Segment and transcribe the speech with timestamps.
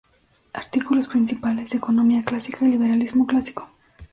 [0.53, 3.69] Artículos principales: Economía clásica y liberalismo clásico.